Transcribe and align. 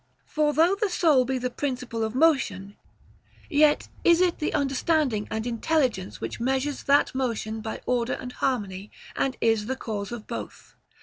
For 0.25 0.51
though 0.51 0.73
the 0.81 0.89
soul 0.89 1.25
be 1.25 1.37
the 1.37 1.51
principle 1.51 2.03
of 2.03 2.15
motion, 2.15 2.75
yet 3.51 3.87
is 4.03 4.19
it 4.19 4.39
the 4.39 4.51
understanding 4.51 5.27
and 5.29 5.45
intelligence 5.45 6.19
which 6.19 6.39
measures 6.39 6.81
that 6.85 7.13
motion 7.13 7.61
by 7.61 7.81
order 7.85 8.13
and 8.13 8.31
harmony, 8.31 8.89
and 9.15 9.37
is 9.41 9.67
the 9.67 9.75
cause 9.75 10.11
of 10.11 10.25
both. 10.25 10.73